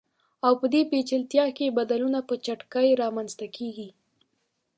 او 0.45 0.53
په 0.61 0.65
دې 0.73 0.81
پېچلتیا 0.91 1.45
کې 1.57 1.75
بدلون 1.77 2.15
په 2.27 2.35
چټکۍ 2.45 2.89
رامنځته 3.03 3.45
کیږي. 3.55 3.89